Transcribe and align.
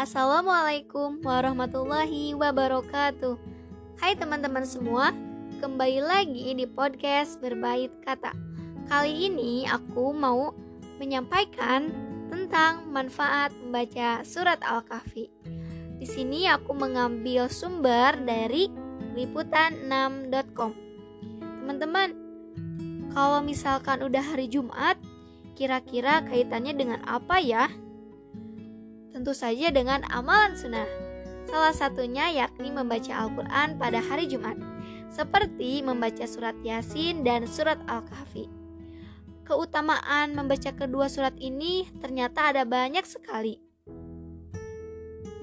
Assalamualaikum 0.00 1.20
warahmatullahi 1.20 2.32
wabarakatuh. 2.32 3.36
Hai 4.00 4.16
teman-teman 4.16 4.64
semua, 4.64 5.12
kembali 5.60 6.00
lagi 6.00 6.56
di 6.56 6.64
podcast 6.64 7.36
Berbait 7.36 7.92
Kata. 8.00 8.32
Kali 8.88 9.28
ini 9.28 9.68
aku 9.68 10.16
mau 10.16 10.56
menyampaikan 10.96 11.92
tentang 12.32 12.88
manfaat 12.88 13.52
membaca 13.60 14.24
surat 14.24 14.56
Al-Kahfi. 14.64 15.28
Di 16.00 16.06
sini 16.08 16.48
aku 16.48 16.72
mengambil 16.72 17.52
sumber 17.52 18.16
dari 18.24 18.72
liputan6.com. 19.20 20.72
Teman-teman, 21.60 22.08
kalau 23.12 23.44
misalkan 23.44 24.00
udah 24.00 24.24
hari 24.24 24.48
Jumat, 24.48 24.96
kira-kira 25.60 26.24
kaitannya 26.24 26.72
dengan 26.72 27.04
apa 27.04 27.36
ya? 27.36 27.68
Tentu 29.20 29.36
saja 29.36 29.68
dengan 29.68 30.00
amalan 30.08 30.56
sunnah. 30.56 30.88
Salah 31.44 31.76
satunya 31.76 32.32
yakni 32.32 32.72
membaca 32.72 33.12
Al-Quran 33.12 33.76
pada 33.76 34.00
hari 34.00 34.24
Jumat, 34.24 34.56
seperti 35.12 35.84
membaca 35.84 36.24
surat 36.24 36.56
Yasin 36.64 37.20
dan 37.20 37.44
surat 37.44 37.76
Al-Kahfi. 37.84 38.48
Keutamaan 39.44 40.32
membaca 40.32 40.72
kedua 40.72 41.12
surat 41.12 41.36
ini 41.36 41.84
ternyata 42.00 42.48
ada 42.48 42.64
banyak 42.64 43.04
sekali. 43.04 43.60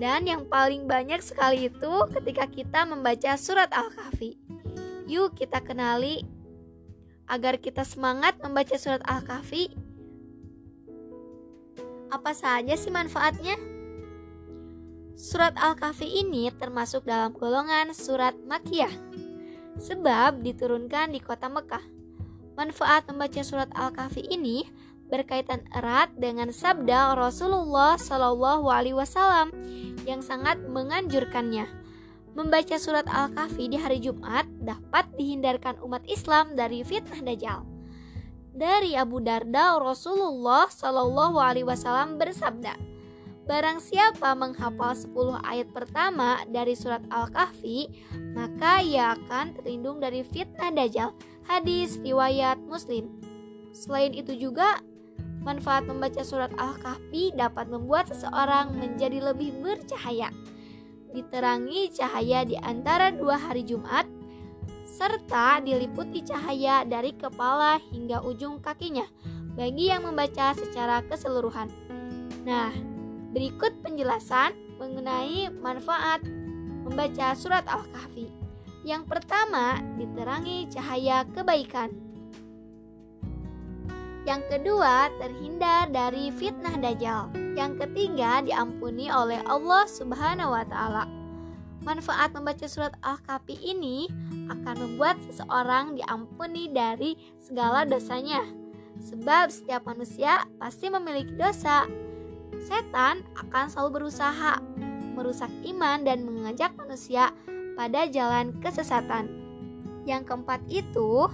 Dan 0.01 0.25
yang 0.25 0.49
paling 0.49 0.89
banyak 0.89 1.21
sekali 1.21 1.69
itu 1.69 1.93
ketika 2.17 2.49
kita 2.49 2.81
membaca 2.81 3.37
surat 3.37 3.69
Al-Kahfi. 3.69 4.41
Yuk 5.05 5.37
kita 5.37 5.61
kenali 5.61 6.25
agar 7.29 7.61
kita 7.61 7.85
semangat 7.85 8.41
membaca 8.41 8.73
surat 8.73 9.05
Al-Kahfi 9.05 9.85
apa 12.07 12.31
saja 12.31 12.75
sih 12.79 12.87
manfaatnya? 12.87 13.76
Surat 15.27 15.59
Al-Kahfi 15.59 16.07
ini 16.07 16.47
termasuk 16.55 17.03
dalam 17.03 17.35
golongan 17.35 17.91
surat 17.91 18.31
Makiyah, 18.47 18.95
sebab 19.75 20.39
diturunkan 20.39 21.11
di 21.11 21.19
kota 21.19 21.51
Mekah. 21.51 21.83
Manfaat 22.55 23.11
membaca 23.11 23.43
surat 23.43 23.67
Al-Kahfi 23.75 24.23
ini 24.23 24.63
berkaitan 25.11 25.67
erat 25.75 26.15
dengan 26.15 26.55
sabda 26.55 27.19
Rasulullah 27.19 27.99
Wasallam 27.99 29.51
yang 30.07 30.23
sangat 30.23 30.63
menganjurkannya. 30.63 31.67
Membaca 32.31 32.79
surat 32.79 33.03
Al-Kahfi 33.11 33.67
di 33.67 33.75
hari 33.75 33.99
Jumat 33.99 34.47
dapat 34.63 35.11
dihindarkan 35.19 35.83
umat 35.83 36.07
Islam 36.07 36.55
dari 36.55 36.87
fitnah 36.87 37.19
Dajjal 37.19 37.67
dari 38.57 38.95
Abu 38.95 39.19
Darda 39.19 39.75
Rasulullah 39.75 40.71
Shallallahu 40.71 41.37
Alaihi 41.37 41.67
Wasallam 41.67 42.15
bersabda, 42.17 42.96
Barang 43.47 43.79
siapa 43.79 44.35
menghafal 44.35 44.91
10 44.91 45.39
ayat 45.39 45.71
pertama 45.71 46.43
dari 46.51 46.75
surat 46.75 46.99
Al-Kahfi, 47.07 47.87
maka 48.35 48.83
ia 48.83 49.15
akan 49.15 49.55
terlindung 49.55 50.03
dari 50.03 50.19
fitnah 50.19 50.67
dajjal. 50.67 51.15
Hadis 51.47 51.95
riwayat 52.03 52.59
Muslim. 52.67 53.07
Selain 53.71 54.11
itu 54.11 54.35
juga, 54.35 54.83
manfaat 55.47 55.87
membaca 55.87 56.19
surat 56.27 56.51
Al-Kahfi 56.59 57.31
dapat 57.39 57.71
membuat 57.71 58.11
seseorang 58.11 58.75
menjadi 58.75 59.31
lebih 59.31 59.55
bercahaya. 59.63 60.27
Diterangi 61.15 61.95
cahaya 61.95 62.43
di 62.43 62.59
antara 62.59 63.15
dua 63.15 63.39
hari 63.39 63.63
Jumat 63.63 64.11
serta 64.83 65.63
diliputi 65.63 66.19
cahaya 66.19 66.83
dari 66.83 67.15
kepala 67.15 67.79
hingga 67.95 68.27
ujung 68.27 68.59
kakinya 68.59 69.07
bagi 69.55 69.87
yang 69.87 70.03
membaca 70.03 70.51
secara 70.51 70.99
keseluruhan. 71.07 71.71
Nah, 72.43 72.96
berikut 73.31 73.75
penjelasan 73.83 74.55
mengenai 74.77 75.51
manfaat 75.51 76.23
membaca 76.87 77.35
surat 77.35 77.67
Al-Kahfi. 77.67 78.31
Yang 78.87 79.03
pertama, 79.11 79.83
diterangi 79.99 80.71
cahaya 80.71 81.27
kebaikan. 81.35 81.91
Yang 84.23 84.43
kedua, 84.51 85.07
terhindar 85.19 85.87
dari 85.91 86.31
fitnah 86.35 86.75
dajjal. 86.79 87.31
Yang 87.55 87.83
ketiga, 87.83 88.43
diampuni 88.43 89.07
oleh 89.07 89.39
Allah 89.47 89.87
Subhanahu 89.87 90.51
wa 90.51 90.63
taala. 90.67 91.07
Manfaat 91.87 92.35
membaca 92.35 92.67
surat 92.67 92.91
Al-Kahfi 92.99 93.55
ini 93.55 94.11
akan 94.51 94.75
membuat 94.75 95.15
seseorang 95.31 95.95
diampuni 95.95 96.67
dari 96.67 97.15
segala 97.39 97.87
dosanya. 97.87 98.43
Sebab 98.99 99.47
setiap 99.47 99.87
manusia 99.87 100.43
pasti 100.59 100.91
memiliki 100.91 101.31
dosa. 101.39 101.87
Setan 102.63 103.23
akan 103.35 103.65
selalu 103.71 104.03
berusaha 104.03 104.59
merusak 105.17 105.49
iman 105.65 106.05
dan 106.05 106.21
mengajak 106.21 106.77
manusia 106.77 107.33
pada 107.73 108.05
jalan 108.05 108.53
kesesatan. 108.61 109.29
Yang 110.05 110.29
keempat 110.29 110.61
itu 110.69 111.25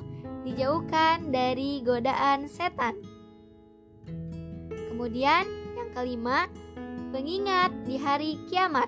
dijauhkan 0.47 1.31
dari 1.31 1.83
godaan 1.83 2.47
setan. 2.47 2.95
Kemudian 4.91 5.43
yang 5.75 5.89
kelima, 5.91 6.47
mengingat 7.11 7.71
di 7.83 7.99
hari 7.99 8.39
kiamat. 8.47 8.87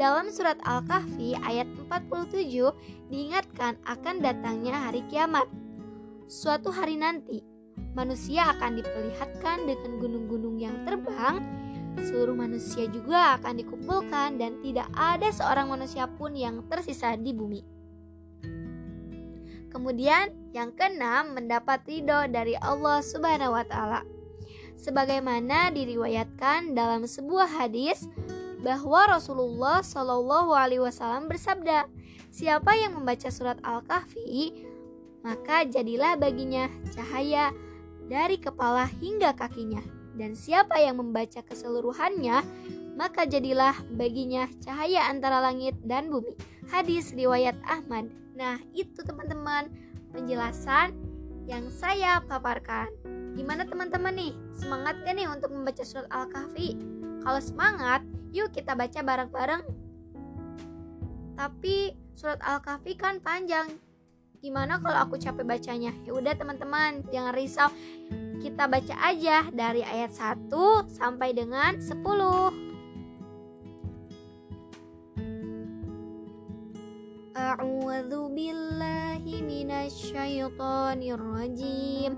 Dalam 0.00 0.32
surat 0.32 0.56
Al-Kahfi 0.64 1.36
ayat 1.44 1.68
47 1.86 3.12
diingatkan 3.12 3.76
akan 3.84 4.16
datangnya 4.24 4.88
hari 4.88 5.04
kiamat. 5.12 5.44
Suatu 6.24 6.72
hari 6.72 6.96
nanti, 6.96 7.44
manusia 7.92 8.48
akan 8.56 8.80
diperlihatkan 8.80 9.68
dengan 9.68 10.00
gunung-gunung 10.00 10.49
terbang. 11.20 11.44
Seluruh 12.00 12.32
manusia 12.32 12.88
juga 12.88 13.36
akan 13.36 13.60
dikumpulkan 13.60 14.40
dan 14.40 14.56
tidak 14.64 14.88
ada 14.96 15.28
seorang 15.28 15.68
manusia 15.68 16.08
pun 16.08 16.32
yang 16.32 16.64
tersisa 16.64 17.12
di 17.12 17.36
bumi. 17.36 17.60
Kemudian 19.68 20.32
yang 20.56 20.72
keenam 20.72 21.36
mendapat 21.36 21.84
ridho 21.84 22.24
dari 22.32 22.56
Allah 22.56 23.04
Subhanahu 23.04 23.52
wa 23.52 23.64
taala. 23.68 24.00
Sebagaimana 24.80 25.68
diriwayatkan 25.76 26.72
dalam 26.72 27.04
sebuah 27.04 27.52
hadis 27.52 28.08
bahwa 28.64 29.20
Rasulullah 29.20 29.84
Shallallahu 29.84 30.56
Alaihi 30.56 30.80
Wasallam 30.80 31.28
bersabda, 31.28 31.84
siapa 32.32 32.72
yang 32.80 32.96
membaca 32.96 33.28
surat 33.28 33.60
Al-Kahfi, 33.60 34.64
maka 35.20 35.68
jadilah 35.68 36.16
baginya 36.16 36.72
cahaya 36.96 37.52
dari 38.08 38.40
kepala 38.40 38.88
hingga 38.88 39.36
kakinya, 39.36 39.84
dan 40.16 40.34
siapa 40.34 40.78
yang 40.78 40.98
membaca 40.98 41.42
keseluruhannya, 41.44 42.42
maka 42.98 43.26
jadilah 43.28 43.74
baginya 43.94 44.50
cahaya 44.62 45.06
antara 45.10 45.38
langit 45.42 45.78
dan 45.86 46.10
bumi. 46.10 46.34
Hadis 46.70 47.14
riwayat 47.14 47.58
Ahmad. 47.66 48.10
Nah, 48.34 48.58
itu 48.72 49.02
teman-teman 49.02 49.70
penjelasan 50.10 50.94
yang 51.46 51.66
saya 51.70 52.22
paparkan. 52.24 52.90
Gimana 53.34 53.66
teman-teman 53.66 54.14
nih? 54.14 54.32
Semangat 54.54 55.02
gak 55.02 55.14
nih 55.14 55.26
untuk 55.30 55.50
membaca 55.54 55.82
surat 55.82 56.06
Al-Kahfi? 56.10 56.78
Kalau 57.20 57.40
semangat, 57.42 58.02
Yuk 58.30 58.54
kita 58.54 58.78
baca 58.78 59.00
bareng-bareng. 59.02 59.62
Tapi 61.34 61.98
surat 62.14 62.38
Al-Kahfi 62.38 62.94
kan 62.94 63.18
panjang. 63.18 63.66
Gimana 64.38 64.78
kalau 64.78 65.02
aku 65.02 65.18
capek 65.18 65.44
bacanya? 65.44 65.90
Ya 66.06 66.14
udah 66.14 66.32
teman-teman, 66.38 67.02
jangan 67.10 67.34
risau. 67.34 67.68
Kita 68.40 68.72
baca 68.72 68.96
aja 69.04 69.52
dari 69.52 69.84
ayat 69.84 70.16
1 70.16 70.48
sampai 70.88 71.36
dengan 71.36 71.76
10. 71.76 72.00
A'udzu 77.36 78.32
billahi 78.32 79.44
minasyaitonir 79.44 81.20
rajim. 81.20 82.16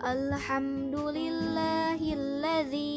Alhamdulillahilladzi 0.00 2.96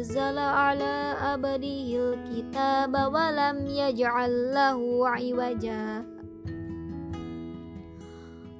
أنزل 0.00 0.38
على 0.38 1.14
أبده 1.20 1.90
الكتاب 1.92 2.92
ولم 3.12 3.66
يجعل 3.66 4.54
له 4.54 5.08
عوجا. 5.08 6.04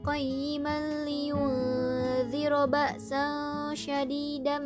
قيما 0.05 1.05
لينذر 1.05 2.67
بأسا 2.67 3.25
شديدا 3.75 4.59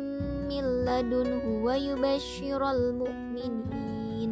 من 0.51 0.85
لدنه 0.85 1.63
ويبشر 1.63 2.71
المؤمنين 2.71 4.31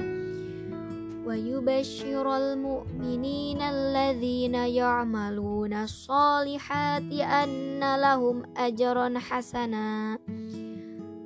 ويبشر 1.25 2.37
المؤمنين 2.37 3.61
الذين 3.61 4.55
يعملون 4.55 5.73
الصالحات 5.73 7.11
أن 7.13 7.79
لهم 7.95 8.43
أجرا 8.57 9.13
حسنا. 9.19 10.19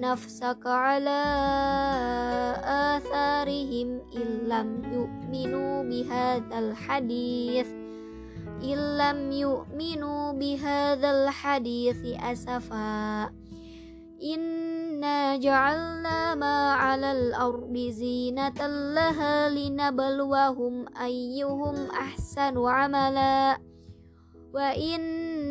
نفسك 0.00 0.66
على 0.66 1.20
آثارهم 2.96 3.88
إن 4.16 4.28
لم 4.48 4.68
يؤمنوا 4.92 5.82
بهذا 5.82 6.58
الحديث 6.58 7.68
إن 8.62 8.98
لم 8.98 9.32
يؤمنوا 9.32 10.32
بهذا 10.32 11.10
الحديث 11.10 12.02
أسفا. 12.22 13.30
إنا 14.22 15.36
جعلنا 15.36 16.34
ما 16.34 16.72
على 16.72 17.12
الأرض 17.12 17.76
زينة 17.78 18.66
لها 18.94 19.48
لنبلوهم 19.48 20.84
أيهم 21.02 21.74
أحسن 21.90 22.66
عملا. 22.66 23.58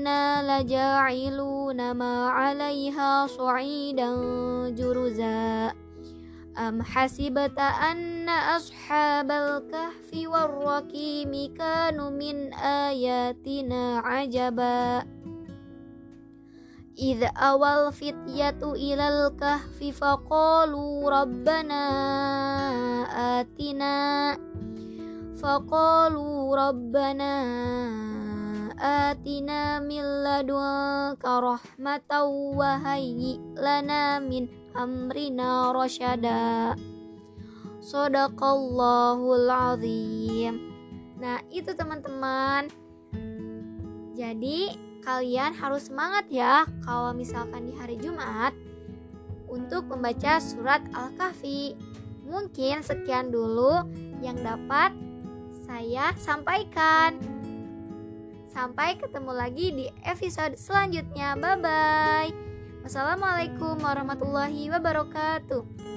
وإنا 0.06 0.62
لجاعلون 0.62 1.90
ما 1.92 2.28
عليها 2.28 3.26
صعيدا 3.26 4.10
جرزا 4.70 5.72
أم 6.58 6.82
حسبت 6.82 7.58
أن 7.58 8.28
أصحاب 8.28 9.30
الكهف 9.30 10.10
والركيم 10.14 11.54
كانوا 11.58 12.10
من 12.10 12.54
آياتنا 12.54 13.98
عجبا 13.98 15.02
إذ 16.98 17.24
أوى 17.36 17.88
الفتية 17.88 18.62
إلى 18.62 19.08
الكهف 19.08 19.98
فقالوا 19.98 21.10
ربنا 21.10 21.82
آتنا 23.40 24.38
فقالوا 25.42 26.56
ربنا 26.56 27.32
atina 28.77 29.81
min 29.81 30.05
ladunka 30.21 31.41
rahmatan 31.41 32.25
wa 32.53 32.77
hayyi 32.77 33.41
lana 33.57 34.21
min 34.21 34.49
amrina 34.77 35.73
rasyada. 35.73 36.77
Sadaqallahul 37.81 39.49
azim. 39.49 40.61
Nah, 41.17 41.41
itu 41.49 41.73
teman-teman. 41.73 42.69
Jadi, 44.13 44.73
kalian 45.01 45.55
harus 45.55 45.87
semangat 45.87 46.27
ya 46.27 46.67
kalau 46.83 47.15
misalkan 47.15 47.69
di 47.69 47.73
hari 47.79 47.95
Jumat 47.97 48.51
untuk 49.47 49.87
membaca 49.87 50.37
surat 50.43 50.83
Al-Kahfi. 50.91 51.79
Mungkin 52.27 52.83
sekian 52.83 53.31
dulu 53.31 53.87
yang 54.19 54.35
dapat 54.43 54.91
saya 55.63 56.11
sampaikan. 56.19 57.36
Sampai 58.57 58.97
ketemu 58.97 59.37
lagi 59.37 59.69
di 59.69 59.85
episode 60.01 60.57
selanjutnya. 60.57 61.37
Bye-bye. 61.37 62.33
Wassalamualaikum 62.81 63.77
warahmatullahi 63.77 64.73
wabarakatuh 64.73 65.96